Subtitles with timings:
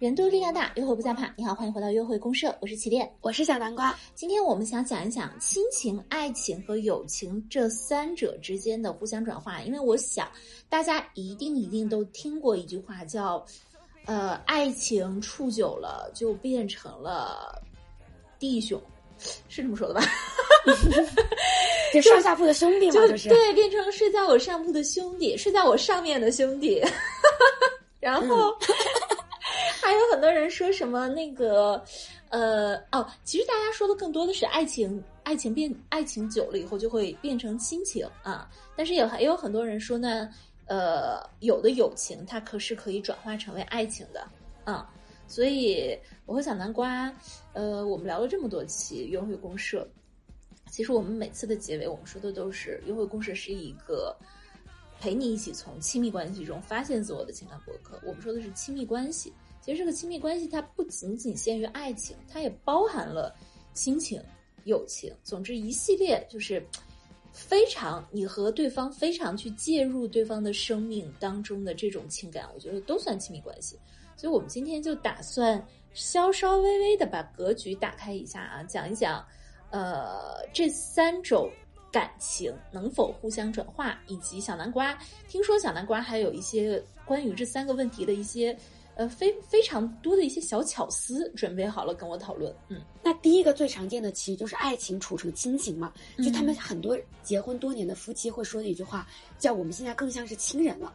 [0.00, 1.32] 人多力量大，约会不再怕。
[1.34, 3.98] 你好，欢迎回到约会公社，我是起点，我是小南瓜。
[4.14, 10.30] 今天我们想讲一讲亲情、爱情和友情这三者之间的互相转化，因为我想
[10.68, 13.42] 大家一定一定都听过一句话，叫
[14.04, 17.62] “呃，爱情处久了就变成了
[18.38, 18.80] 弟兄”，
[19.48, 20.02] 是这么说的吧？
[21.92, 26.82] 就上下铺的兄弟嘛，就是对，变成睡在我上铺的兄弟，睡在我上面的兄弟，
[28.00, 28.52] 然后。
[29.82, 31.82] 还有很多人说什么那个，
[32.30, 38.48] 呃，哦，其实大家说的更多的是爱情，爱情变爱情久了以后就会变成亲情啊。
[38.74, 40.30] 但是也也有很多人说呢，
[40.66, 44.26] 呃，有的友情它可是可以转化成为爱情的
[44.64, 44.88] 啊。
[45.26, 47.12] 所以我和小南瓜，
[47.52, 49.88] 呃，我们聊了这么多期约会公社，
[50.70, 54.16] 其实我们每次的结尾我们说的都是约会公社是一个
[55.00, 58.00] 陪你一起从亲密关系中发现自我的情感博客。
[58.04, 59.32] 我们说的是亲密关系。
[59.60, 63.34] 其实这个亲密关系，它不仅仅限于爱情，它也包含了
[63.72, 64.22] 亲情、
[64.64, 66.62] 友情，总之一系列就是
[67.32, 73.78] 非常你和对方非常去介入对方的生命当中的这种情感，我觉得都算亲密关系。
[74.16, 79.24] 所以我们今天就打算稍稍微微的把格局打开一下啊，讲一讲
[79.70, 81.50] 呃这三种
[81.92, 84.98] 感情能否互相转化，以及小南瓜
[85.28, 88.56] 听说小南瓜还有一些关于这三个问题的一些。
[88.96, 92.54] 呃，非非常多的一些小巧思准备好了跟我讨论。
[92.68, 100.94] 嗯，那第一个最常见的其实就是爱情处成亲情嘛，就他们很多结婚多年的夫妻会说的一句话，叫我们现在更像是亲人了。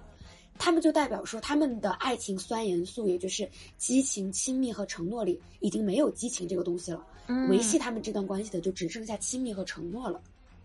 [0.59, 7.01] 他们就代表说他们的爱情酸盐素，也就是激情、亲密和承诺里已经没有激情这个东西了，
[7.49, 10.21] 维系他们这段关系的就只剩下亲密和承诺了。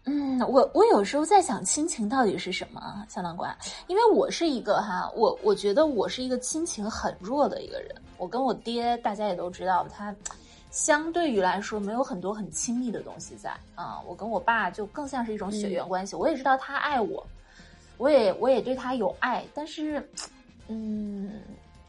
[0.06, 7.94] 嗯，我我有时候在想亲情到底是什么，小南瓜，因为我是一个哈，我我觉得我是一个亲情很弱的一个人。
[8.18, 10.14] 我跟我爹，大家也都知道，他
[10.70, 13.98] 相对于来说没有很多很亲密的东西在啊。
[14.06, 16.14] 我跟我爸就更像是一种血缘关系。
[16.14, 17.26] 我也知道他爱我，
[17.96, 20.08] 我也我也对他有爱，但是，
[20.68, 21.40] 嗯，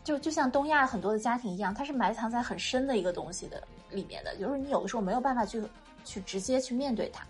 [0.03, 5.61] 就就像东亚很多的家庭一样，它是埋藏在很深的一个东西的里面的，就是你有的时候没有办法去
[6.03, 7.25] 去直接去面对它。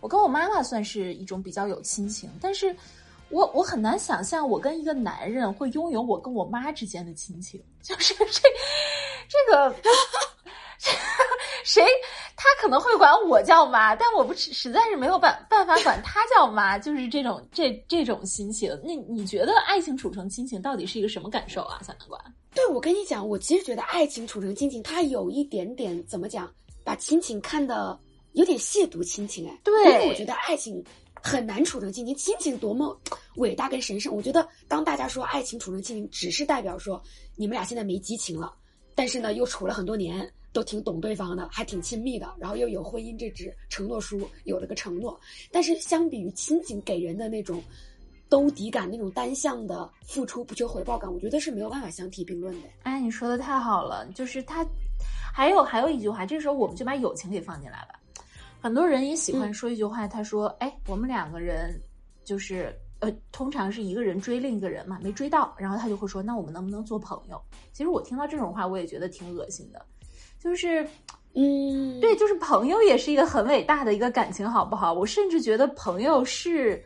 [0.00, 2.74] 我跟我妈妈算是一种比较有亲情，但是
[3.28, 8.24] 我我很难想象我跟一个男人会拥有我跟我妈之间的亲情，就是这
[9.28, 9.74] 这个
[11.64, 11.84] 谁
[12.36, 18.70] 他可能会管我叫妈，但我不实在是没有办办法管他叫妈，就是这种这这种心情。
[18.84, 22.18] 那你觉得爱情处成亲情到底是一个什么感受啊，小南瓜？
[22.54, 26.52] 对，我跟你讲，我其实觉得爱情处成亲情，它有一点点怎么讲，
[26.84, 27.98] 把亲情看得。
[28.34, 30.80] 有点亵渎亲情哎，对，因为我觉得爱情
[31.20, 32.96] 很难处成亲情，亲情多么
[33.38, 34.14] 伟大跟神圣。
[34.14, 37.02] 我觉得当大家说爱情处成亲情，只是代表说
[37.34, 38.54] 你们俩现在没激情了，
[38.94, 45.18] 但是呢又处了很多年，都挺懂对方的，还挺亲密的，然后又有婚姻这纸承诺书，有了个承诺。
[45.50, 47.62] 但是相比于亲情给人的那种
[48.28, 52.68] 兜底感，那种单向的付出不求回报感，我觉得是没有办法相提并论的。
[52.82, 54.66] 哎，你说的太好了，就是他
[55.32, 58.00] 还有还有一句话，这时候我们就把友情给放进来吧。
[58.60, 61.80] 很多人也喜欢说一句话，他说：“哎，我们两个人
[62.24, 67.40] 就是呃，通常是一个人追另一个人嘛，没追到，然后他就会说，那我们能不能做朋友？
[67.72, 69.82] 其实我听到这种话，我也觉得挺恶心的，
[70.42, 70.86] 就是，
[71.34, 74.92] 嗯，对，就是朋友也是一个很伟大的一个感情，好不好？
[74.92, 76.82] 我甚至觉得朋友是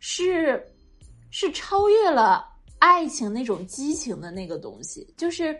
[0.00, 0.62] 是
[1.30, 2.44] 是超越了
[2.78, 5.56] 爱情那种激情的那个东西，就是。”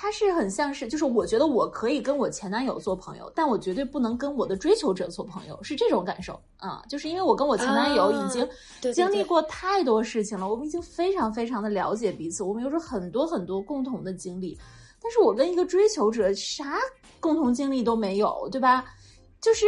[0.00, 6.84] 他是很像是，就是我觉得我可以跟我前男友做朋友，但我绝对不能跟我的追求者做朋友，是这种感受啊。
[6.88, 8.48] 就是因为我跟我前男友已经
[8.92, 14.56] 经历过太多事情了，我们已经非常非常的了解彼此，我们有着很多很多共同的经历。
[15.00, 16.78] 但是我跟一个追求者啥
[17.20, 18.84] 共同经历都没有，对吧？
[19.40, 19.66] 就是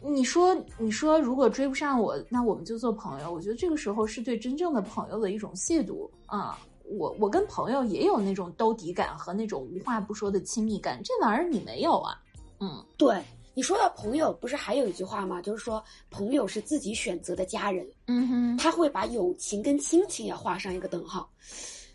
[0.00, 3.32] 你说你说如果追不上我，那我们就做朋友。
[3.32, 6.58] 我觉得这个时候是对真正的朋友的一种亵渎啊。
[6.84, 12.16] 我我跟朋友也有那种兜底感和那种无话不说的亲密感，这玩意儿你没有啊？
[12.60, 13.20] 嗯，对，
[13.54, 15.42] 你说到朋友，不是还有一句话吗？
[15.42, 17.84] 就是说朋友是自己选择的家人。
[18.06, 21.28] 嗯哼，他会把友情跟亲情也画上一个等号。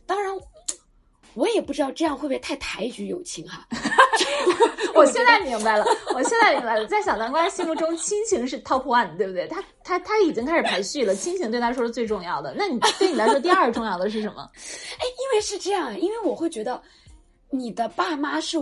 [0.05, 0.37] 当然。
[1.33, 3.67] 我也不知道这样会不会太抬举友情哈。
[4.93, 9.47] 我现在明白了，我现在明白了，在小南瓜心目中，亲情是 top one，对不对？
[9.47, 12.53] 他他他已经开始排序了，亲情对他说是最重要的。
[12.55, 14.47] 那你对你来说，第二重要的是什么？
[14.53, 16.79] 哎，因为是这样，因为我会觉得，
[17.49, 18.57] 你的爸妈是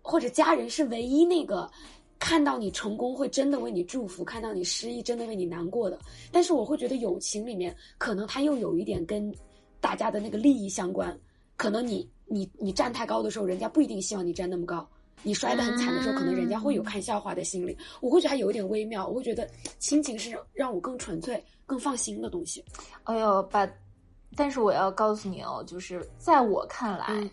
[0.00, 1.70] 或者家人是唯一那个
[2.18, 5.98] 看到你成功会真的为你祝福，看到你失意真的为你难过的。
[6.32, 9.32] 但是我会觉得友情里面可能他又有一点跟
[9.80, 11.16] 大家的那个利益相关，
[11.56, 14.86] 可能你你你站太高的时候，人家不一定希望你站那么高。
[15.24, 17.76] 你摔得很惨的时候，可能人家会有看笑话的心理。
[18.00, 22.64] 我会觉得还有一点微妙，我会觉得亲情是让我更纯粹、更放心的东西。
[23.04, 23.68] 哎呦，把，
[24.34, 27.30] 但是我要告诉你哦，就是在我看来，嗯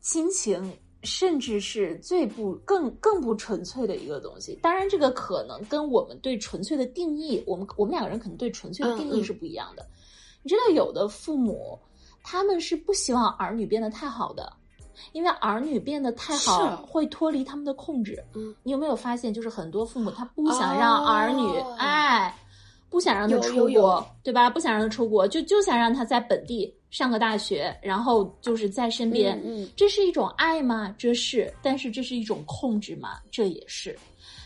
[0.00, 0.72] 亲情
[1.02, 4.56] 甚至是最不更更不纯粹的一个东西。
[4.62, 9.84] 当然，这个可能跟我们对纯粹的定义，我们我们两个人可能对纯粹的定义是不一样的。
[10.44, 11.76] 你知道，有的父母
[12.24, 14.52] 他们是不希望儿女变得太好的。
[15.12, 18.24] 因为儿女变得太好，会脱离他们的控制。
[18.34, 22.32] 嗯，你有没有发现，就是很多父母他不想让儿女，哦哎，
[22.88, 24.48] 不想让他出国，对吧？
[24.48, 29.36] 不想让他出国，就就想让他在本地上个大学，然后就是在身边。
[29.44, 30.94] 嗯嗯这是一种爱吗？
[30.96, 33.18] 这是，但是这是一种控制吗？
[33.32, 33.98] 这也是。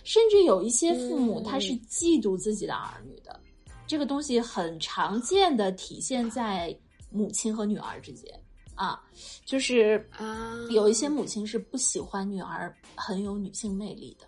[0.03, 3.39] 甚至有一些父母嗯他是嫉妒自己的儿女的，
[3.87, 6.75] 这个东西很常见的体现在
[7.11, 8.29] 母亲和女儿之间
[8.75, 9.03] 啊，
[9.45, 14.27] 就是啊，有一些母亲是不喜欢女儿很有女性魅力的，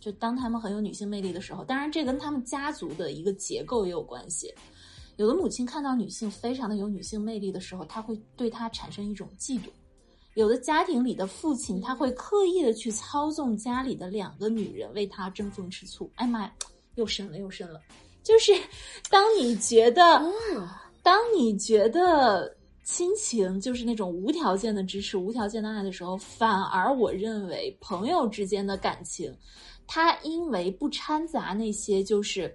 [0.00, 4.52] 就当她们很有女性魅力的时候，当然这跟他们家族的一个结构也有关系。
[5.16, 9.68] 有的母亲看到女性非常的有女性魅力的时候，她会对她产生一种嫉妒。
[10.34, 16.10] 有的家庭里的父亲，他会刻意的去操纵家里的两个女人为他争风吃醋。
[16.16, 16.52] 哎妈呀，
[16.96, 17.80] 又深了又深了。
[18.24, 18.52] 就是
[19.08, 20.68] 当你觉得哦
[21.04, 29.32] 当你觉得亲情就是那种无条件的支持、无条件的爱的时候，反而我认为朋友之间的感情，
[29.86, 32.52] 它因为不掺杂那些就是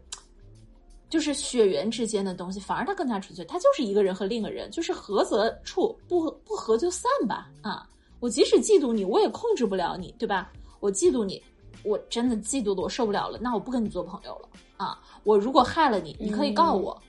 [1.09, 3.45] 就是血缘之间的东西，反而它更加纯粹。
[3.45, 7.51] 它就是一个人和另一个人，就是合则处，不合不合就散吧。
[7.61, 7.87] 啊，
[8.19, 10.51] 我即使嫉妒你，我也控制不了你，对吧？
[10.79, 11.39] 我嫉妒你，
[11.83, 14.99] 我真的嫉妒的我受不了了，那我不跟你做朋友了啊！
[15.23, 16.99] 我如果害了你，你可以告我。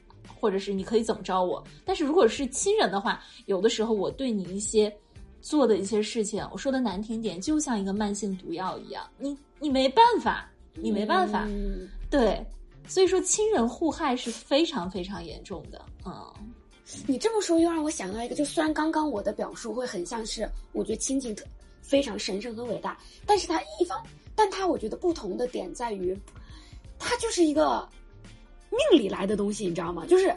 [0.40, 4.92] 或者是你可以怎么着我，但是如果是亲人的话，有的时候我对你一些
[5.40, 11.88] 做的一些事情，我说的难听点，就像一个慢性毒药一样，你你没办法，你没办法，嗯。
[12.10, 12.44] 对，
[12.88, 16.12] 所以说亲人互害是非常非常严重的，嗯。
[17.06, 21.44] 你这么说又让我想到一个，就虽然刚刚我的表述会很像是，我觉得亲情特
[21.82, 24.02] 非常神圣和伟大，但是它一方，
[24.34, 26.18] 但它我觉得不同的点在于，
[26.98, 27.88] 它就是一个
[28.70, 30.04] 命里来的东西，你知道吗？
[30.06, 30.34] 就是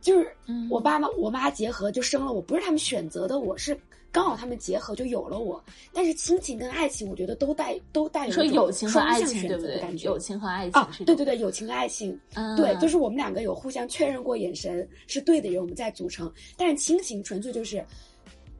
[0.00, 3.78] 就是嗯我爸妈我妈结合就生了我，不是他们选择的，我是
[4.10, 5.62] 刚好他们结合就有了我。
[5.92, 9.96] 但是亲情跟爱情，我觉得都带都带有说友情和爱情对不对感？
[9.96, 10.06] 觉。
[10.06, 16.30] 友情和爱啊情啊，对对对，友情和爱情，嗯，对，就是我们两个有互相确认过眼神是对的人，我们再组成。
[16.56, 17.82] 但是亲情纯粹就是，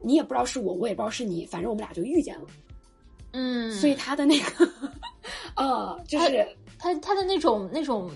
[0.01, 2.47] 你也不知道是我，我也不知道是你，反正我们俩就遇见了。
[3.33, 4.69] 嗯，所以他的那个，
[5.57, 6.47] 呃，就是
[6.79, 8.09] 他他的那种那种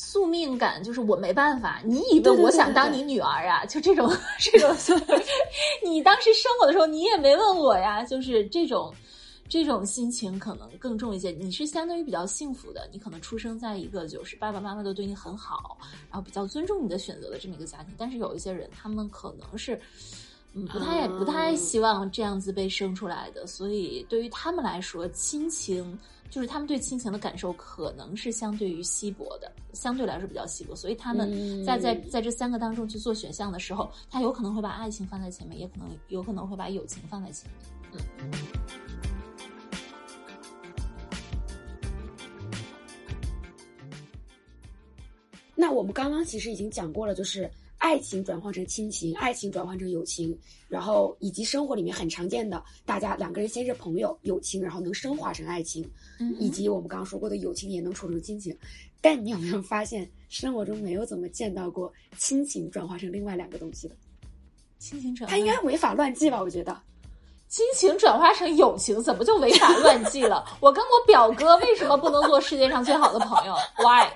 [0.00, 1.80] 宿命感，就是我没办法。
[1.84, 3.64] 你以为我想当你女儿啊？
[3.66, 4.08] 就这种
[4.38, 4.70] 这种，
[5.84, 8.04] 你当时生我的时候，你也没问我呀。
[8.04, 8.94] 就是这种
[9.48, 11.32] 这种心情可能更重一些。
[11.32, 15.76] 你是相对于比较幸福的，你可能出生在一个就是爸爸妈妈都对你很好，
[16.08, 17.92] 然后比较尊重你的选择的这么一个家庭。
[17.98, 19.80] 但是有一些人，他们可能是。
[20.54, 25.96] 嗯，不太不太嗯希望这样子被生出来的，所以对于他们来说，亲情
[26.30, 38.04] 就是他们对亲情的感受可能是相对于稀薄的，相对来说比较稀薄，所以他们嗯在在在这三个当中去做选项的时候，他有可能会把爱情放在前面，也可能有可能会把友情放在前面。
[38.20, 38.30] 嗯
[45.60, 50.38] 那我们刚刚其实已经讲过了，就是爱情转换成亲情，爱情转换成友情，
[50.68, 55.88] 然后以及生活里面很常见的，大家两个人先是朋友，友情，然后能升华成爱情，
[56.20, 58.56] 嗯以及我们刚刚说过的友情也能处成亲情。
[59.00, 63.96] 但你有没有发现，生活中没有怎么见到过亲情转化成另外两个东西的？
[64.78, 66.42] 亲情转他应该违法乱纪吧？
[66.42, 66.82] 我觉得。
[67.48, 70.44] 亲情转化成友情，怎么就违法乱纪了？
[70.60, 74.06] 我跟我表哥为什么不能做世界上最好的朋友？Why？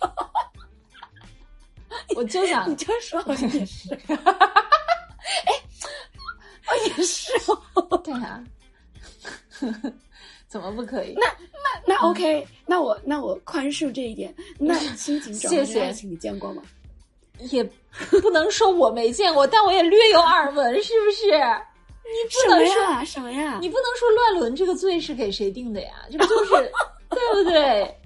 [2.14, 3.94] 我就想你就说好像也是。
[4.06, 5.54] 哎，
[6.70, 7.96] 我也是哦。
[7.98, 8.42] 对啊、
[10.48, 11.14] 怎么不可以？
[11.16, 14.34] 那那那 OK，那我那我宽恕这一点。
[14.58, 16.62] 那亲情转化谢谢成爱情，你见过吗？
[17.50, 17.64] 也
[18.20, 21.26] 不能说我没见过， 但我也略有耳闻，是不是？
[22.02, 23.04] 你不能说，么呀？
[23.04, 23.58] 什么呀？
[23.60, 25.92] 你不能说乱伦这个罪是给谁定的呀？
[26.10, 26.72] 这不就是
[27.10, 27.99] 对不对？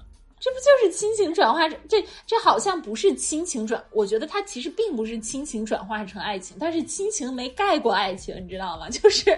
[0.45, 8.91] 这不就是亲情转化成这这好像不是亲情转，我觉得它其实并不是亲情转化成爱情，它是亲情没盖过爱情，你知道吗？
[8.91, 9.31] 就是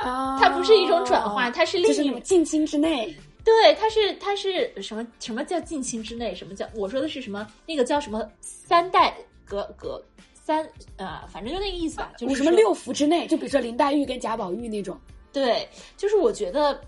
[0.00, 3.14] 啊，它不是一种转化，它是另一种近亲之内。
[3.44, 6.34] 对，它是它是什么什么叫近亲之内？
[6.34, 7.46] 什么叫我说的是什么？
[7.66, 9.14] 那个叫什么三代
[9.44, 14.98] 隔隔三啊，反正就那个意思吧，就是什么六福之内，就比如说林黛玉跟贾宝玉那种。
[15.30, 16.80] 对，就是我觉得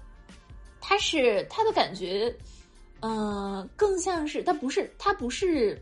[0.80, 2.34] 他是他的感觉。
[3.00, 5.80] 嗯，更像是它不是它不是，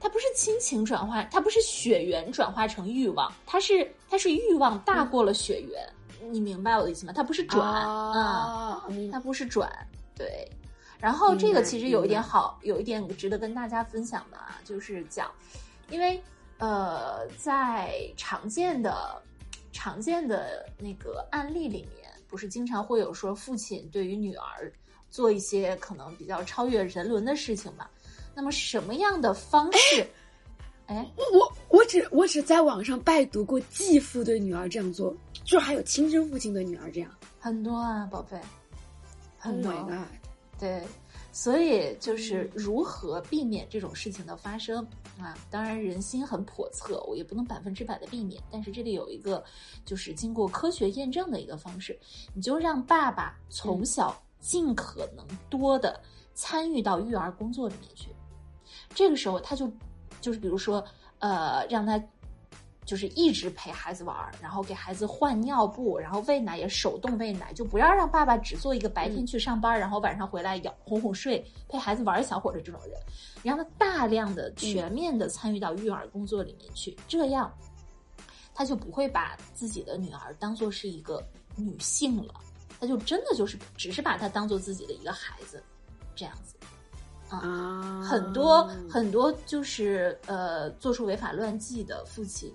[0.00, 7.12] 它不是亲情转化，它不是血缘转化成欲望，它是它是欲望大过了血缘，你明白我的意思吗？
[7.14, 8.82] 它不是转啊，
[9.12, 9.70] 它不是转，
[10.16, 10.48] 对。
[10.98, 15.30] 然后这个其实有一点好，有一点值得跟大家分享的啊，就是讲，
[15.90, 16.20] 因为
[16.58, 19.22] 呃，在常见的
[19.70, 24.72] 常见的那个案例里面，不是经常会有说父亲对于女儿。
[25.10, 27.90] 做一些可能比较超越人伦的事情吧。
[28.34, 30.06] 那么什么样的方式？
[30.86, 37.10] 哎，我我只我只在网上拜读过继父对女儿这样做，就还有亲生父亲对女儿这样，
[37.40, 38.38] 很多啊，宝贝，
[39.36, 39.72] 很多。
[40.58, 40.82] 对，
[41.32, 44.78] 所以就是如何避免这种事情的发生
[45.18, 45.36] 啊？
[45.50, 48.40] 当然人心很叵测，我也不能百分之百的避免。
[48.50, 49.42] 但是这里有一个
[49.84, 51.98] 就是经过科学验证的一个方式，
[52.32, 54.22] 你就让爸爸从小。
[54.40, 56.00] 尽可能多的
[56.34, 58.14] 参与到育儿工作里面去，
[58.94, 59.70] 这个时候他就
[60.20, 60.84] 就是比如说
[61.18, 62.00] 呃让他
[62.84, 72.92] 就是一直陪孩子玩，然后给孩子换尿布，然后喂奶也手动喂奶，就不要让爸爸只做一个白天去上班，然后晚上回来咬哄哄睡陪孩子玩一小会儿的这种人，
[73.42, 77.52] 你让他大量的全面的参与到育儿工作里面去，这样
[78.54, 81.20] 他就不会把自己的女儿当做是一个
[81.56, 82.34] 女性了。
[82.80, 85.62] 他就真的就是只是把他当做自己的一个孩子，
[86.14, 86.54] 这样子，
[87.28, 92.54] 啊，很多很多就是呃做出违法乱纪的父亲，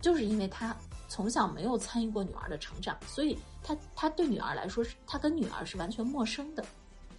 [0.00, 0.74] 就是因为他
[1.08, 6.64] 从小没有参与过女儿的成长，所以他他对女儿来说是他跟女儿是完全陌生的，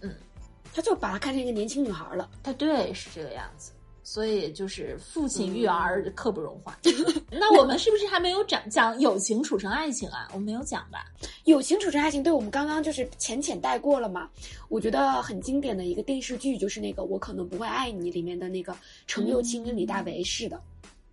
[0.00, 0.14] 嗯，
[0.72, 3.70] 他就把她看成一个年轻女孩了，他对是这个样子。
[4.04, 6.76] 所以就是父亲育儿刻不容缓。
[7.32, 10.28] 那我们是不是还没有讲讲友情处成爱情啊？
[10.32, 11.06] 我们没有讲吧？
[11.44, 14.28] 友情处成爱情，对我们刚刚就是浅浅带过了嘛。
[14.68, 20.60] 我觉得很经典的一个电视剧就是那个《我可能不会爱你》里面的那个程又青跟李大为是的。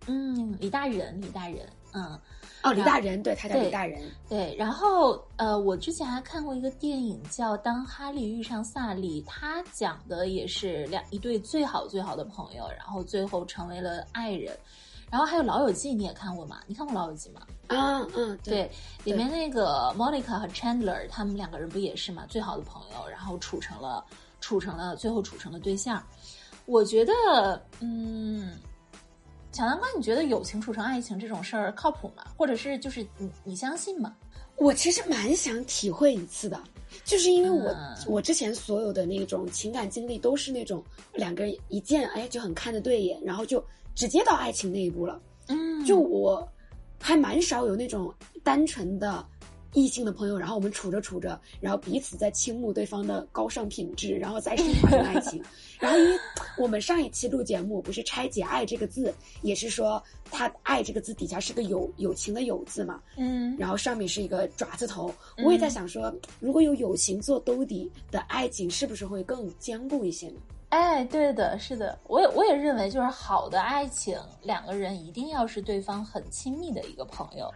[0.06, 2.20] 嗯，李大人，李大人，嗯。
[2.62, 4.00] 哦，李大人，对他叫李大人。
[4.28, 14.56] 对，然后呃，我之前还看过一个电影叫《当哈利遇上萨利》，他讲的也是两一对最好最好的朋友，然后最后成为了爱人。
[15.10, 16.60] 然后还有《老友记》，你也看过吗？
[16.66, 17.42] 你看过《老友记》吗？
[17.66, 18.70] 啊，嗯，对，
[19.04, 24.02] 里面那个 Monica 和 Chandler 他们两个人不也是嘛，最好的朋友，然后处成了
[24.40, 26.02] 处成了最后处成了对象。
[26.64, 27.12] 我觉得，
[27.80, 28.56] 嗯。
[29.52, 32.24] 小南瓜，你觉得友情处成爱情这种事儿靠谱吗？
[32.36, 34.16] 或者是就是你你相信吗？
[34.56, 36.58] 我其实蛮想体会一次的，
[37.04, 37.74] 就是因为我
[38.06, 40.82] 我之前所有的那种情感经历都是那种
[41.12, 43.62] 两个人一见哎就很看得对眼，然后就
[43.94, 45.20] 直接到爱情那一步了。
[45.48, 46.46] 嗯，就我
[46.98, 49.26] 还蛮少有那种单纯的。
[49.72, 55.42] 异性的朋友，然后我们处着处着，然后彼此在倾慕对方的高尚品质，然后再升华成爱情。
[55.80, 56.18] 然后因为
[56.58, 65.12] 我们上一期录节目不是拆解“爱”这个字，也是说他“爱”这个字底下是个友友情的“友”字嘛，嗯，然后上面是一个爪子头。
[65.38, 70.40] 我也在想说，如果有友情做兜底的爱情，是不是会更坚固一些呢？
[70.68, 77.52] 哎，对的，是的，我也我也认为，就是好的爱情，两个人一定要是对方很亲密的一个朋友，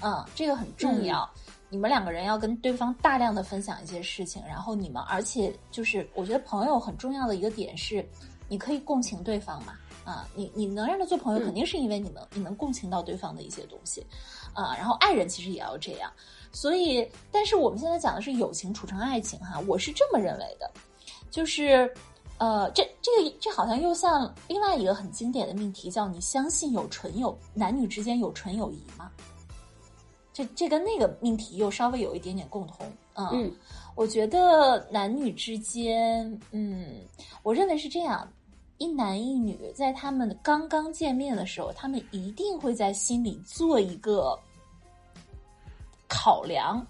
[0.00, 1.28] 嗯，这个很重要。
[1.68, 8.06] 你们两个人要跟对方大量的分享一些事情，然后你们，而且就是我觉得朋友很重要的一个点是，
[8.48, 14.06] 你可以共情对方嘛，啊，你你能让他做朋友，肯定是因为你能你能共情到对方的一些东西，
[14.54, 16.10] 啊，然后爱人其实也要这样，
[16.52, 20.70] 所以，但是我们现在讲的是友情处成爱情哈，我是这么认为的，
[21.32, 21.92] 就是，
[22.38, 29.10] 呃，这这个这好像又像另外一个很经典的命题，叫你相信有纯友男女之间有纯友谊吗？
[30.36, 33.50] 这这跟那个命题又稍微有一点点共同，嗯，
[33.94, 37.00] 我觉得男女之间，嗯，
[37.42, 38.30] 我认为是这样，
[38.76, 44.38] 一男一女在他们刚刚见面的时候，他们一定会在心里做一个
[46.06, 46.86] 考量，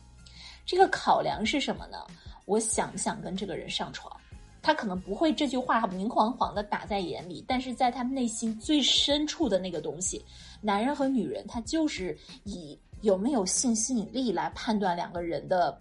[0.64, 1.98] 这个考量是什么呢？
[2.46, 4.12] 我想不想跟这个人上床？
[4.60, 10.24] 他可能不会这句话明晃晃的打在眼里，但是在他们内心最深处的那个东西，
[10.60, 12.76] 男人和女人他就是以。
[13.02, 15.78] 有没有性吸引力来判断两个人的，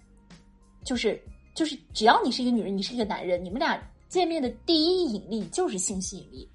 [0.83, 1.21] 就是
[1.53, 6.47] 就是只要你是一个女人，你是一个男人，你们俩见面的第一引力就是性吸引力。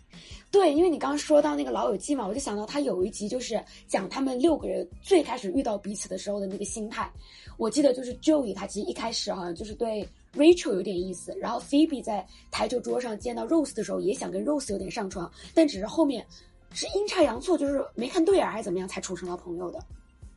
[0.50, 7.09] 对，因为你刚刚说到那个《老友记》嘛，我就想到他有一集就是讲他们六个人最开始遇到彼此的时候的那个心态。
[7.57, 16.26] 我记得就是 Joey 他其实一开始好像就是对 Rachel 有点意思，然后 Phoebe 在台球桌上见到 Rose 的时候也想跟 Rose 有点上床，但只是后面
[16.73, 19.79] 是阴差阳错，就是没看对眼还是怎么样才处成了朋友的。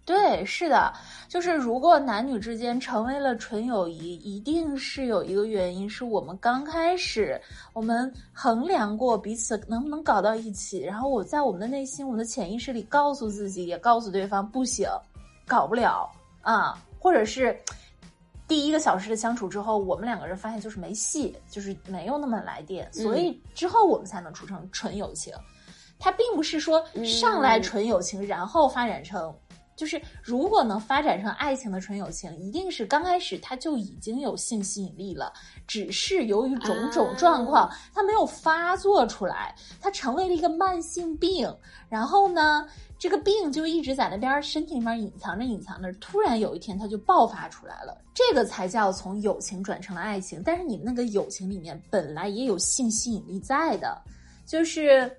[0.06, 0.92] 对，是的，
[1.30, 7.40] 就是如果男女之间成为了纯友谊，一定是有一个原因，是我们刚开始
[7.72, 14.90] 我们衡量过彼此能不能搞到一起，然后我在我们的内心、我们的潜意识里告诉自己，也告诉对方不行，
[15.48, 16.10] 搞不了
[16.42, 17.58] 啊，或者是
[18.46, 25.34] 第一个小时的相处之后，我们两个人发现就是没戏，就是没有那么来电，所以之后我们才能处成纯友情。
[25.98, 29.34] 它并不是说上来纯友情，然后发展成。
[29.76, 35.34] 就是如果能发展成爱情的纯友情，一定是刚开始他就已经有性吸引力了，
[35.68, 41.52] 只是由于种种状况，他没有发作出来，他成为了一个慢性病。
[41.90, 50.42] 然后呢，这个病就一直在那边身体里面隐藏着，隐藏着，突然有一天他就爆发出来了，这个才叫从友情转成了爱情。
[50.44, 54.02] 但是你们那个友情里面本来也有性吸引力在的，
[54.46, 55.12] 就是。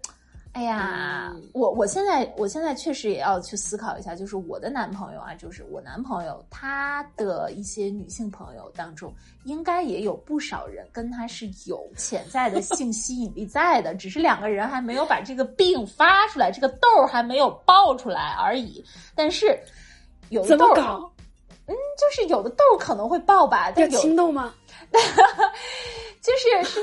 [0.55, 18.85] 哎呀，我我现在我现在确实也要去思考一下，就是我的男朋友啊，就是我男朋友他的一些女性朋友当中，应该也有不少人跟他是有潜在的性吸引力在的，只是两个人还没有把这个病发出来，这个痘儿还没有爆出来而已。
[19.17, 19.59] 但是
[20.29, 20.79] 有的痘儿，
[21.67, 23.73] 嗯，就是有的痘儿可能会爆吧？
[23.73, 24.55] 要心动吗？
[26.23, 26.81] 就是是。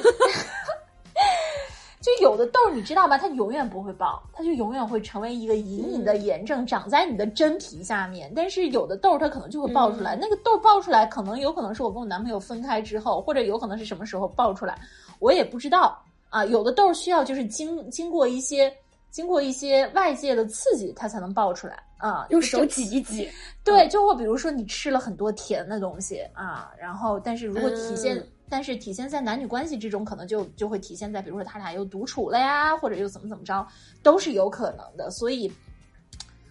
[2.01, 3.15] 就有的痘儿，你知道吗？
[3.15, 8.31] 它永远不会爆，它就永远会成为一个隐隐的炎症，长在你的真皮下面。
[8.35, 10.15] 但是有的痘儿，它可能就会爆出来。
[10.15, 14.79] 那个痘儿爆出来，可能有可能是我跟我男朋友分开之后，或者有可能是什么时候爆出来，
[15.19, 15.95] 我也不知道
[16.31, 16.43] 啊。
[16.45, 18.73] 有的痘儿需要就是经经过一些
[19.11, 22.25] 经过一些外界的刺激，它才能爆出来啊。
[22.31, 23.29] 用手挤一挤，
[23.63, 28.19] 对，就会比如说你吃了很多甜的东西啊，然后但是如果体现。
[28.51, 33.65] 但是体现在男女关系之中，可能就就会体现在，比如说他俩又独处了呀，或者又怎么怎么着，
[34.03, 35.09] 都是有可能的。
[35.09, 35.49] 所以，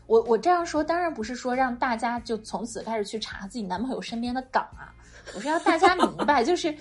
[0.06, 4.88] 我我这样说，当然不是说让大家就从此开始去查自己男朋友身边的岗啊，
[5.34, 6.72] 我是要大家明白，就是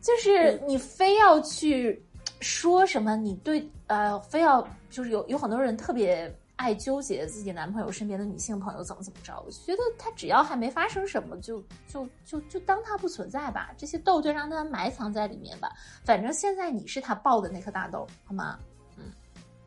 [0.00, 2.02] 就是你非要去
[2.40, 6.34] 说什么，你对呃，非要就是有有很多人特别。
[6.62, 13.74] 爱纠结自己男朋友身边的女性朋友怎么怎么着，我觉得他只要还没发生什么，就就就就当他不存在吧。
[13.76, 15.72] 这些痘就让他埋藏在里面吧。
[16.04, 18.60] 反正现在你是他爆的那颗大豆，好吗？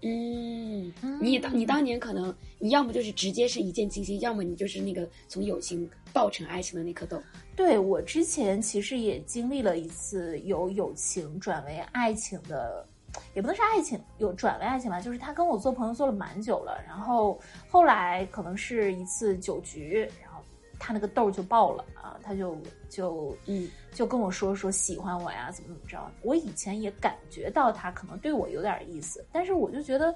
[0.03, 7.21] 嗯嗯，你当你当年可能你要么就是直接是一见倾心，要么你就是那个从友情爆成爱情的那颗豆。
[7.57, 12.87] 对我之前其实也经历了一次由友情转为爱情的。
[13.33, 20.41] 也不能是爱情，有转为爱情吧，就是他跟我做朋友做了蛮久了，然后后来可能是一次酒局，然后
[20.79, 22.57] 他那个痘就爆了啊，他就
[22.89, 25.99] 就嗯就跟我说说喜欢我呀，怎么怎么着。
[26.21, 30.15] 我以前也感觉到他可能对我有点意思，但是我就觉得，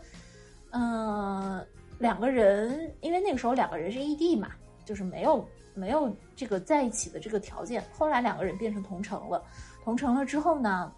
[0.72, 1.66] 嗯，
[1.98, 4.52] 两个人因为那个时候两个人是异地嘛，
[4.86, 7.84] 就是没有没有这个在一起的这个条件。
[7.92, 9.44] 后来两个人变成同城了，
[9.84, 10.92] 同城了之后呢？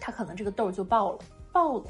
[0.00, 1.18] 他可能这个痘就爆了，
[1.52, 1.84] 爆了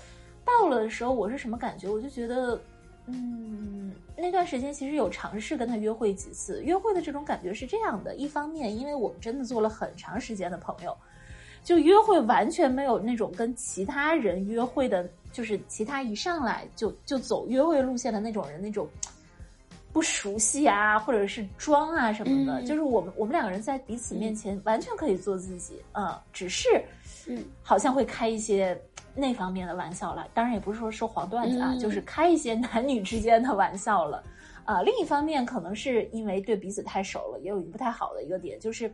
[0.45, 1.89] 爆了的时候，我是什么感觉？
[1.89, 2.61] 我就觉得，
[3.07, 10.97] 嗯，那段时间其实有尝试跟他约会几次，约会的这种感觉是这样的：一方面，因为我们真的做了很长时间的朋友，
[11.63, 18.89] 就约会完全没有那种跟其他人约会的，就是其他一上来就就走约会路线的那种人那种
[19.93, 26.83] 不熟悉啊，或者是装啊什么的，就是我们我们两个人在彼此面前完全可以做自己，嗯，只是。
[27.31, 28.77] 嗯，好像会开一些
[29.15, 34.23] 那方面的玩笑了，当然也不是说说黄段子啊，就是开一些男女之间的玩笑了。
[34.65, 38.93] 啊，另一方面可能是因为对彼此太熟了，也有一个不太好的一个点，就是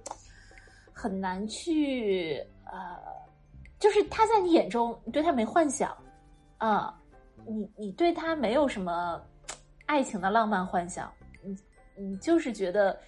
[0.93, 2.97] 很难去呃，
[3.79, 5.97] 就是他在你眼中你对他没幻想
[6.59, 6.95] 啊，
[7.47, 9.21] 你你对他没有什么
[9.87, 11.11] 爱情的浪漫幻想，
[11.43, 11.57] 你
[11.97, 12.99] 你就是觉得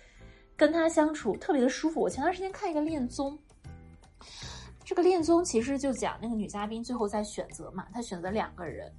[0.57, 2.01] 跟他相处特别的舒服。
[2.01, 3.39] 我前段时间看一个恋综。
[4.89, 8.91] 这个恋综其实就讲那个女嘉宾最后在选择嘛，她选择两个人，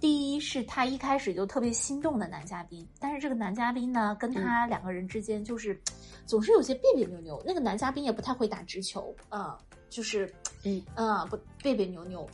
[0.00, 5.76] 第一是她一开始就特别心动的男嘉宾，但是这个男嘉宾呢，跟她两个人之间就是
[6.24, 9.58] 总是有些别别扭扭，那个男嘉宾也不太会打直球啊，
[9.90, 12.24] 就是嗯嗯不别别扭扭。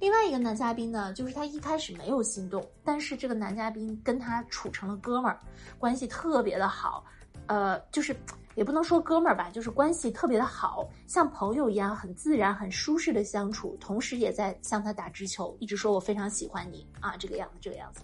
[0.00, 5.38] 另外一个男嘉宾呢，就是他一开始没有心动，但是这个男嘉宾跟他处成了哥们儿，
[5.78, 7.04] 关系特别的好。
[7.48, 8.16] 呃，就是
[8.54, 18.02] 也不能说哥们儿吧，就是关系特别的好，像朋友一样，很自然、很舒适的相处，同时也在向他打直球，一直说我非常喜欢你啊，这个样子，这个样子。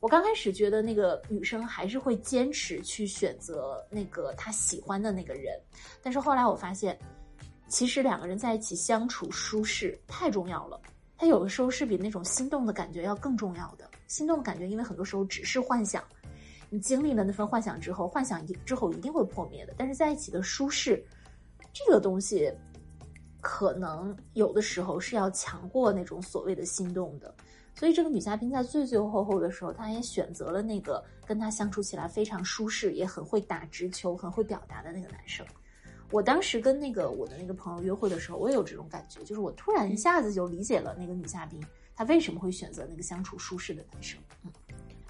[0.00, 5.58] 我刚开始觉得那个女生还是会坚持去选择那个她喜欢的那个人，
[6.02, 6.98] 但是后来我发现，
[7.68, 10.80] 其实两个人在一起相处舒适太重要了。
[11.16, 13.88] 他有的时候是比那种心动的感觉要更重要的。
[14.08, 16.02] 心动的感觉，因为很多时候只是幻想。
[16.72, 19.74] 你经历了那份幻想之后，幻想一之后一定会破灭的。
[19.76, 21.04] 但是在一起的舒适，
[21.70, 22.50] 这个东西，
[23.42, 27.34] 可能有的时候是要强过那种所谓的心动的。
[27.74, 35.44] 所以这个女嘉宾在最最后后的时候，她也选择了那个跟她相处起来非常舒适，也很会打直球、很会表达的那个男生。
[36.10, 41.62] 我当时跟那个我的那个朋友约会的时候，我也有这种感觉，就是我突然一下子就理解了那个女嘉宾
[41.94, 44.18] 她为什么会选择那个相处舒适的男生。
[44.42, 44.50] 嗯。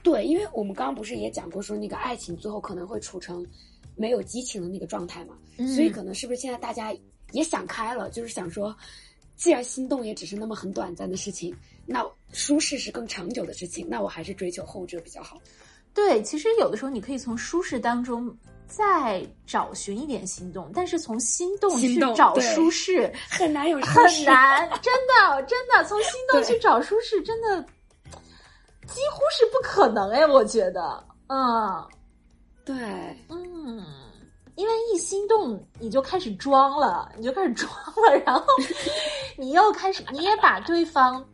[0.03, 3.47] 对，因为我们刚刚不是也讲过，说那个爱情最后可能会处成
[3.95, 5.37] 没有激情的那个状态嘛，
[5.75, 6.93] 所以可能是不是现在大家
[7.31, 8.77] 也想开了，就是想说，
[9.37, 11.55] 既然心动也只是那么很短暂的事情，
[11.87, 15.41] 那舒适是更长久的事情，那我还是追求后者比较好。
[15.95, 18.35] 对，其实有的时候你可以从舒适当中
[18.67, 27.65] 再找寻一点心动，但是从心动去找舒适很难有很难，真的真的从心动去找舒适真的。
[28.87, 31.87] 几乎是不可能哎，我觉得，嗯，
[32.64, 32.75] 对，
[33.29, 33.85] 嗯，
[34.57, 37.73] 因为一心动你就开始装了，你就开始装
[38.07, 38.45] 了，然后
[39.37, 41.25] 你又开始，你也把对方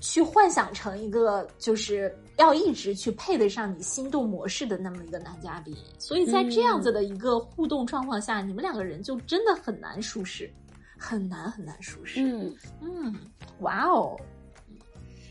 [0.00, 10.50] 去幻想成一个就是要一直去配得上你心动模式的那么一个男嘉宾，所以在这样子的一个互动状况下，你们两个人就真的很难舒适，
[10.98, 12.22] 很难很难舒适。
[12.22, 12.56] 嗯。
[12.80, 13.14] 嗯，
[13.60, 14.18] 哇哦。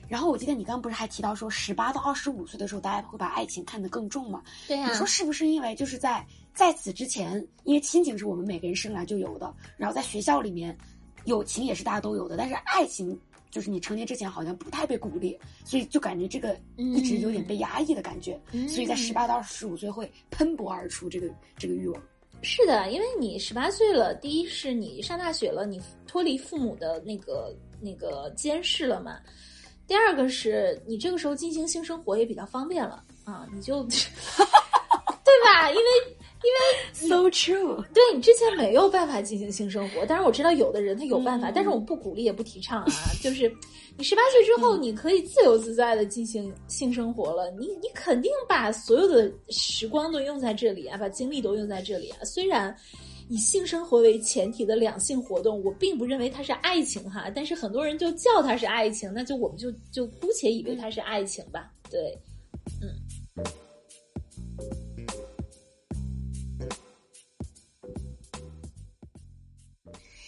[0.07, 4.41] 然后我记得你刚刚不是还提到说，十八到二十五岁的时候，大家会把爱情看得更重嘛？
[4.67, 4.87] 对呀。
[4.89, 10.77] 你说是不是因为就是在在此之前，因为亲情是我们每个人生来就有的，然后在学校里面，
[11.25, 22.01] 友情也是大家都有的，但是爱情就是你成年之前好像不太被鼓励，所以就感觉这个一直有点被压抑的感觉，所以在十八到二十五岁会喷薄而出这个这个欲望。
[22.43, 29.19] 是的，因为你十八岁了，第一是你上大学了，你脱离父母的那个那个监视了嘛。
[29.87, 35.69] 第二个是你这个时候进行性生活也比较方便了啊，你就， 对吧？
[35.69, 35.81] 因为
[36.43, 42.93] 因为 so true，对你之前没有办法进行性生活，但是我知道有的人他有办法，但是我不鼓励也不提倡啊。
[43.23, 43.51] 就是
[43.97, 52.75] 你十八岁之后，你可以自由自在的进行性生活了，你你肯定把所有的时光都用在这里啊，把精力都用在这里啊，虽然。
[53.29, 61.71] 以性生活为前提的两性活动，我并不认为它是爱情哈，但是很多人就叫它是爱情，那就我们就就姑且以为它是爱情吧。
[61.89, 62.17] 对，
[62.81, 62.87] 嗯。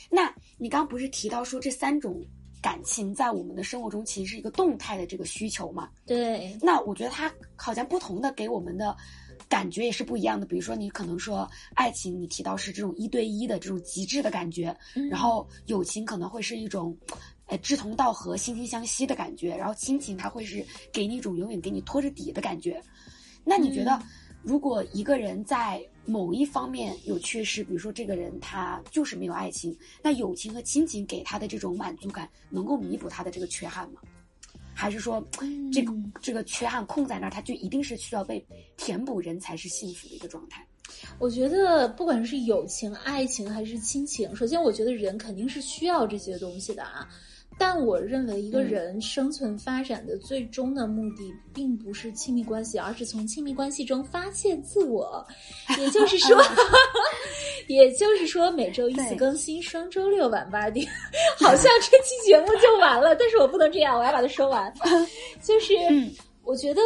[0.09, 2.21] 那你刚不是提到说这三种
[2.61, 5.89] 感情在我们的生活中其实是一个动态的这个需求嘛？
[6.05, 6.53] 对。
[6.61, 8.93] 那我觉得它好像不同的给我们的。
[9.49, 14.73] 感觉也是不一样的，比如说你可能说爱情，你提到是这种一对一的这种极致的感觉，
[15.09, 16.95] 然后友情可能会是一种，
[17.47, 22.79] 呃志同道合、惺惺相惜的感觉，然后亲情它会是给你一种永远给你托着底的感觉。
[23.43, 23.99] 那你觉得，
[24.43, 33.99] 如果一个人在某一方面有缺失，比如说这个人他就是没有爱情，那友情和亲情给他的这种满足感，能够弥补他的这个缺憾吗？
[34.79, 35.21] 还是说，
[35.73, 38.41] 这个这个缺憾空在那儿，它就一定是需要被
[38.77, 40.65] 填补，人才是幸福的一个状态。
[41.19, 47.05] 我觉得，不管是友情、爱情还是亲情，首先，我觉得人肯定是需要这些东西的啊。
[47.57, 55.27] 但我认为，一个人生存发展的最终的目的，并不是亲密关系，而是从亲密关系中发现自我。
[55.77, 56.37] 也就是说，
[57.69, 60.85] 也就是说，每周一次更新，双周六晚八点，
[61.39, 63.15] 好像这期节目就完了。
[63.15, 64.73] 但是我不能这样，我要把它说完。
[65.43, 65.75] 就是，
[66.43, 66.81] 我觉得，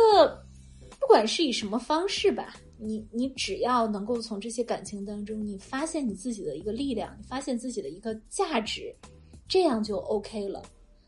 [0.99, 8.93] 不管是以什么方式吧，你你只要能够从这些感情当中，你发现你自己的一个力量，你发现自己的一个价值。
[9.47, 10.61] 这样就 OK 了。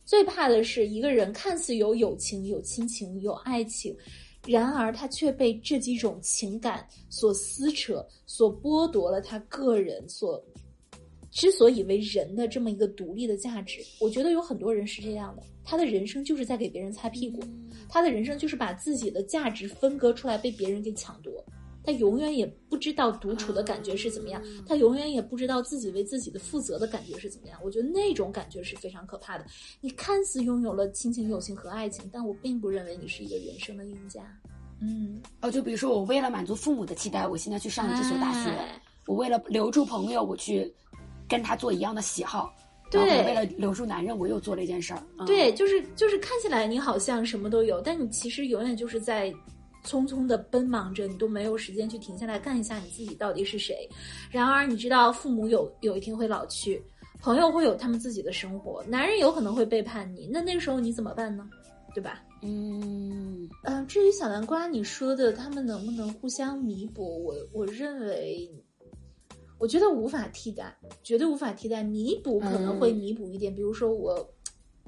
[0.05, 3.93] 最怕的是一个人看似有友情、有亲情、有爱情，
[4.47, 10.43] 然而他却被这几种情感所撕扯、所剥夺了他个人所
[11.31, 13.81] 之所以为人的这么一个独立的价值。
[13.99, 17.43] 我觉得有很多人是这样的，他的人生就是在给别人擦屁股，
[17.89, 21.43] 他的人生就是把自己的价值分割出来被别人给抢夺。
[21.86, 27.60] 他永远也不知道独处的感觉是怎么样，他永远也不知道自己为自己的负责的感觉是怎么样。
[27.63, 29.45] 我觉得那种感觉是非常可怕的。
[29.82, 34.21] 你看似拥有了亲情、友情和爱情，但我并不认为你是一个人生的赢家。
[34.82, 40.74] 嗯，哦，就比如说我为了满足父母的期待，我现在去上了这所大学；哎我为了留住朋友，我去
[41.30, 42.52] 跟他做一样的喜好。
[42.91, 45.04] 对我为了留住男人，我又做了一件事儿。
[45.17, 49.34] 嗯、对，就是就是看起来你好像什么都有，但你其实永远就是在
[49.86, 53.88] 匆匆的奔忙着，你都没有时间去停下来看一下你自己到底是谁。
[54.32, 56.84] 然而你知道，父母有有一天会老去，
[57.21, 61.48] 朋友会有他们自己的生活，男人有可能会背叛你，那那个时候你怎么办呢？
[61.93, 62.21] 对吧？
[62.41, 68.52] 嗯，嗯、至于小南瓜你说的他们能不能互相弥补，我我认为，
[69.58, 71.82] 我觉得无法替代，绝对无法替代。
[71.82, 74.13] 弥补可能会弥补一点，比如说我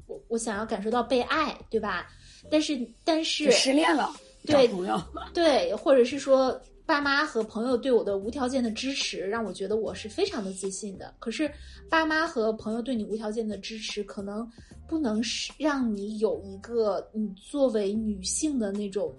[0.05, 2.07] 我我想要感受到被爱，对吧？
[2.51, 4.13] 但是但是失恋了，
[4.47, 5.01] 对找朋友。
[5.33, 11.13] 对，或者是说爸妈和朋友对我的无条件的支持，让我觉得我是非常的自信的。
[11.19, 11.51] 可是
[11.89, 14.49] 爸妈和朋友对你无条件的支持，可能
[14.87, 19.13] 不能是让你有一个你作为女性的那种。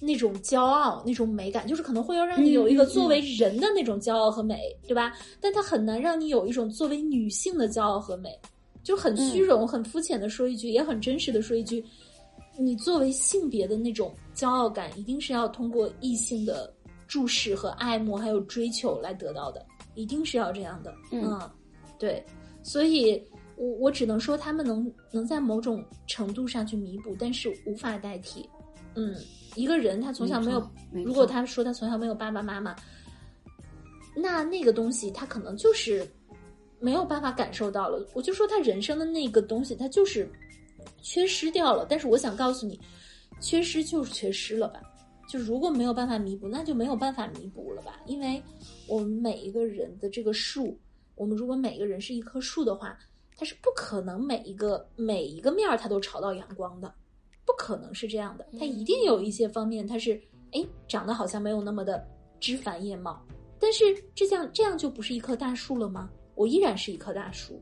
[0.00, 5.16] 那种骄傲，那种美感，就是可能会要让你有一个作为人的那种骄傲和美，对吧？
[5.40, 8.38] 但它很难让你有一种作为女性的骄傲和美，
[8.82, 11.82] 就很虚荣、很肤浅的说一句，也很真实的说一句，
[12.56, 16.72] 你作为性别的那种骄傲感，一定是要通过异性的
[17.06, 19.64] 注视和爱慕，还有追求来得到的，
[19.94, 20.94] 一定是要这样的。
[21.10, 21.40] 嗯
[21.98, 22.24] 对，
[22.62, 23.22] 所以
[23.56, 28.48] 我我只能说他们能能在某种程度上去弥补，但是无法代替。
[28.94, 29.16] 嗯，
[29.54, 32.76] 一个人他从小没有，如果他说他从小没有爸爸妈妈，
[34.14, 36.06] 那那个东西他可能就是
[36.78, 38.06] 没有办法感受到了。
[38.14, 40.30] 我就说他人生的那个东西，他就是
[41.04, 41.86] 缺失掉了。
[41.88, 42.80] 但是我想告诉你，
[43.38, 44.80] 缺失就是缺失了吧。
[45.28, 48.00] 就如果没有办法弥补，那就没有办法弥补了吧。
[48.06, 48.42] 因为
[48.88, 50.78] 我们每一个人的这个树，
[51.14, 52.98] 我们如果每个人是一棵树的话，
[53.36, 56.92] 它是不可能每一个每一个面儿它都朝到阳光的，
[57.44, 58.46] 不可能是这样的。
[58.58, 60.20] 它一定有一些方面它是
[60.52, 62.06] 哎长得好像没有那么的
[62.38, 63.20] 枝繁叶茂，
[63.58, 63.82] 但是
[64.14, 66.10] 这样这样就不是一棵大树了吗？
[66.34, 67.60] 我依然是一棵大树，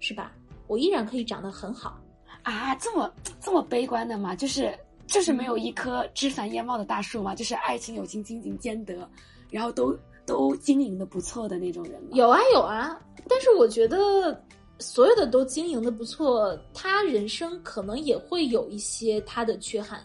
[0.00, 0.34] 是吧？
[0.66, 2.01] 我依然可以长得很好。
[2.42, 4.34] 啊，这么这么悲观的吗？
[4.36, 4.76] 就是
[5.06, 7.34] 就是没有一棵枝繁叶茂的大树吗？
[7.34, 9.08] 就是爱情、友情、亲情兼得，
[9.50, 12.08] 然后都都经营的不错的那种人吗？
[12.12, 14.38] 有啊有啊，但是我觉得
[14.78, 20.04] 所有的都经营的不错，他人生可能也会有一些他的缺憾，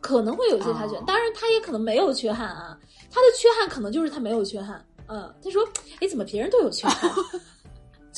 [0.00, 2.78] 可能会有一些他缺憾，哦当然他也可能没有缺憾啊，
[3.10, 4.84] 他的缺憾可能就是他没有缺憾。
[5.10, 5.66] 嗯，他说
[6.02, 7.10] ：“哎，怎么别人都有缺憾，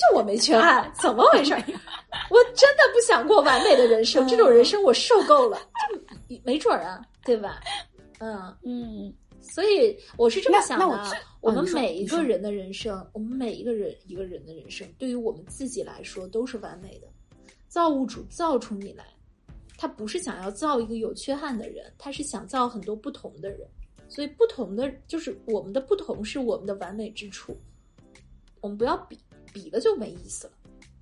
[0.00, 0.90] 就我没缺憾？
[1.00, 1.52] 怎么回事？
[2.30, 5.58] 我真的不想过完美的人生，这种人生我受够了，
[6.28, 7.60] 就没准儿啊，对吧？
[8.18, 17.08] 嗯，嗯，所以我是这么想的啊我，我们每一个人的人生，我们每一个人一个人的人生，对于我们自己来说都是完美的。
[17.68, 19.04] 造物主造出你来，
[19.78, 23.60] 他不是想要造一个有缺憾的人，他是想造很多不同的人。
[24.08, 27.56] 所以不同的就是我们的不同是我们的完美之处，
[28.60, 29.16] 我们不要比，
[29.52, 30.52] 比了就没意思了。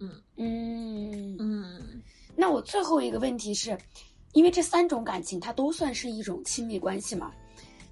[0.01, 2.03] 嗯，嗯嗯
[2.37, 3.77] 那我最后一个问题是，
[4.33, 7.33] 因为这三种感情它都算是一种亲密关系嘛，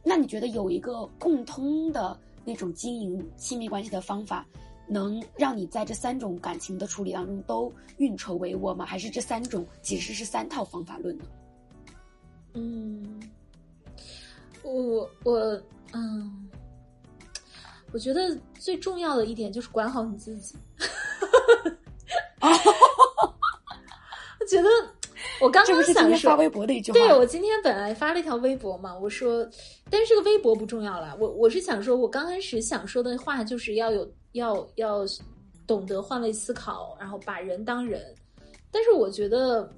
[0.04, 4.46] 那你觉得有一个共通的那种经营亲密关系的方法，
[4.86, 8.86] 能让你在这三种感情的处理当中都运筹帷幄吗？
[8.86, 11.24] 还是这三种其实是三套方法论呢？
[12.54, 13.20] 嗯，
[14.62, 16.48] 我我嗯，
[17.92, 20.56] 我觉得最重要的一点就是管好你自己。
[24.38, 24.68] 我觉得
[25.40, 26.98] 我刚刚想说天发微博的一句话。
[26.98, 29.48] 对我今天本来发了一条微博嘛，我说，
[29.90, 31.16] 但是这个微博不重要了。
[31.18, 35.04] 我我是想说，我刚开始想说的话就是要有要要
[35.66, 38.14] 懂得换位思考，然后把人当人。
[38.70, 39.68] 但是我觉得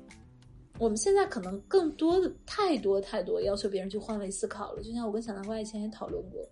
[0.79, 4.83] 我们现在可能更多的太多太多要求别人去换位思考了。
[4.83, 6.47] 就像我跟小南瓜以前也讨论过，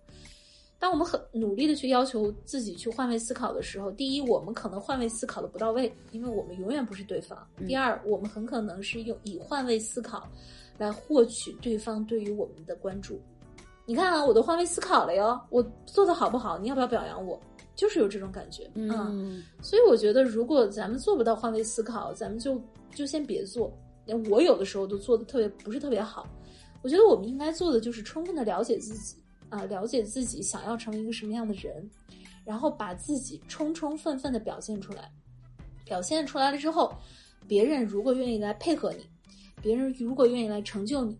[0.79, 10.27] 当我们很努力的去要求自己去换位思考的时候，第一，我们可能换位思考的不到位，因为我们永远不是对方；第二，我们很可能是用以换位思考
[10.77, 13.19] 来获取对方对于我们的关注。
[13.85, 16.57] 你看啊，我都换位思考了哟，我做的好不好？
[16.57, 17.39] 你要不要表扬我？
[17.75, 22.59] 就是有这种感觉，嗯，所以我觉得，如果咱们做不到换位思考，咱们就
[22.93, 23.71] 就先别做。
[24.31, 26.27] 我有的时候都做的特别不是特别好。
[26.81, 29.15] 我觉得我们应该做的就是充分的了解自己
[29.49, 31.89] 啊，了解自己想要成为一个什么样的人，
[32.43, 35.11] 然后把自己充充分分的表现出来。
[35.85, 36.93] 表现出来了之后，
[37.47, 39.05] 别人如果愿意来配合你，
[39.61, 41.17] 别人如果愿意来成就你，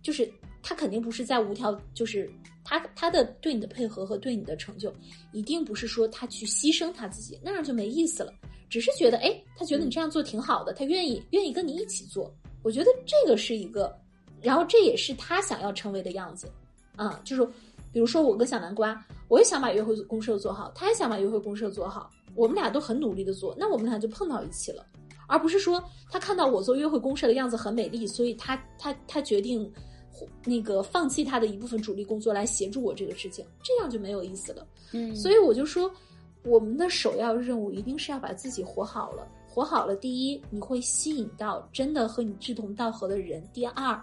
[0.00, 2.30] 就是他肯定不是在无条，就是
[2.64, 4.94] 他他的对你的配合和对你的成就，
[5.32, 8.32] 一定不是说他去牺牲他自己，那样就没意思了。
[8.68, 12.32] 只是觉得，哎，他觉得你这样做挺好的，他愿意愿意跟你一起做。
[12.62, 13.96] 我觉得这个是一个
[14.42, 16.48] 然后这也是他想要成为的样子，
[16.96, 17.46] 啊、就是
[17.92, 24.84] 比如说我跟小南瓜，我也想把约会公社做好，他也想把约会公社做好，我们俩都很努力的做，那我们俩就碰到一起了，
[25.26, 29.70] 而不是说他看到我做约会公社的样子很美丽，所以他他他决定
[30.44, 34.66] 那个放弃他的一部分主力工作来协助我这个事情，这样就没有意思了。
[34.92, 35.90] 嗯，所以我就说，
[36.44, 39.26] 我们的首要任务一定是要把自己活好了。
[39.48, 43.98] 活好了，第一，你会吸引到真的和你志同道合的人；第二，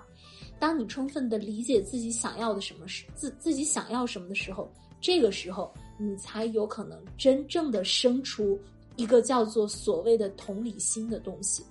[0.63, 4.71] 当你充分的理解自己想要的什么时，自自己想要什么的时候，
[5.01, 8.57] 这个时候你才有可能真正的生出
[8.95, 11.65] 一个叫做所谓的同理心的东西。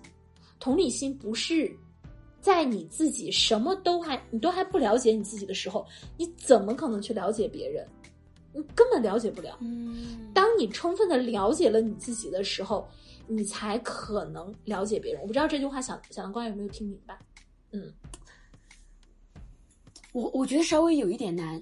[0.61, 1.75] 同理心不是
[2.39, 5.87] 在你自己什么都还你都还不了解你自己的时候，
[6.19, 7.89] 你怎么可能去了解别人？
[8.53, 9.57] 你根本了解不了。
[9.63, 12.87] 嗯，当你充分的了解了你自己的时候，
[13.27, 15.23] 你才可能了解别人。
[15.23, 17.19] 我不知道这句话小小南瓜有没有听明白？
[17.75, 17.91] 嗯，
[20.13, 21.61] 我我觉得稍微有一点难，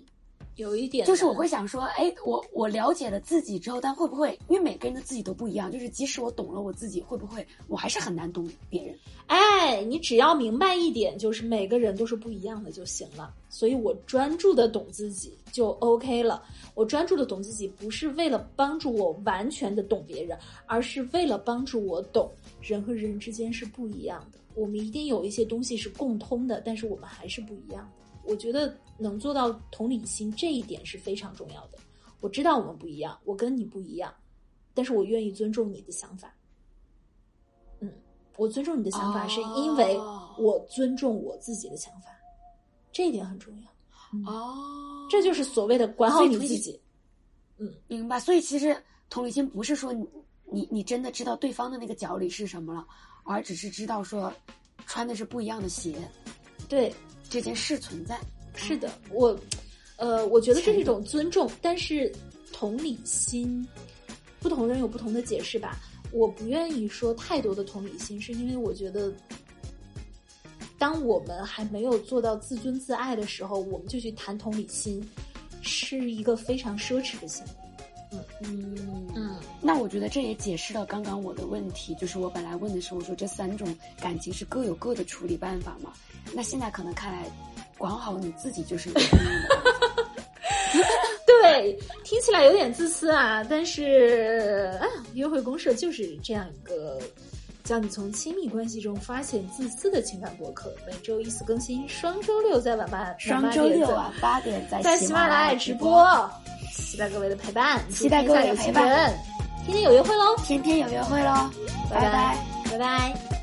[0.56, 8.94] 有一点就是我会想说，哎，我我了解了自己之后，但会不会因为每个人的自己都不一样，就是即使我懂了我自己，会不会我还是很难懂别人？
[9.26, 13.32] 哎，你只要明白一点，就是每个人都是不一样的就行了。
[13.48, 16.42] 所以我专注的懂自己就 OK 了。
[16.74, 20.36] 我专注的懂自己，不是为了帮助我完全的懂别人，
[20.66, 22.28] 而是为了帮助我懂
[22.60, 24.38] 人和人之间是不一样的。
[24.56, 27.99] 我们一定有一些东西是共通的，但是我们还是不一样的。
[28.30, 31.78] 我觉得能做到同理心这一点是非常重要的。
[32.20, 34.14] 我知道我们不一样，我跟你不一样，
[34.72, 36.32] 但是我愿意尊重你的想法。
[37.80, 37.92] 嗯，
[38.36, 42.08] 我尊重你的想法，是因为哦我尊重我自己的想法，
[42.92, 44.32] 这一点很重要。
[44.32, 46.80] 哦，这就是所谓的管好你自己。
[47.58, 48.20] 嗯明白。
[48.20, 50.08] 所以其实同理心不是说你
[50.44, 52.86] 你你真的知道对方的那个脚里是什么了，
[53.24, 54.32] 而只是知道说
[54.86, 55.96] 穿的是不一样的鞋
[56.68, 56.94] 对，
[57.30, 58.20] 这件事存在。
[58.54, 59.34] 是的，我，
[59.96, 62.12] 呃，我觉得这是一种尊重，但是
[62.52, 63.66] 同理心，
[64.40, 65.78] 不同人有不同的解释吧。
[66.12, 69.12] 我不愿意说太多的同理心，是因为我觉得，
[70.76, 75.00] 当我们还没有做到自尊自爱的时候，我们就去谈同理心，
[75.62, 77.52] 是一个非常奢侈的行为。
[78.42, 79.08] 嗯。
[79.14, 85.92] 嗯，那我觉得这也解释了刚刚我的问题，就是我本来问的时候我说这三种感情是各有各的处理办法嘛，
[86.32, 87.24] 那现在可能看来，
[87.76, 88.90] 管好你自己就是。
[91.42, 97.00] 对，听起来有点自私啊，但是，啊，约会公社就是这样一个
[97.70, 106.04] 教你从亲密关系中发现自私的情感博客，每周一次更新，双周六在晚八双周六晚八点在在喜马拉雅直播，
[106.74, 109.16] 期待各位的陪伴，期待各位的陪伴人，
[109.64, 111.48] 天天有约会喽，天天有约会喽，
[111.88, 112.36] 拜拜拜。
[112.72, 113.39] 拜拜。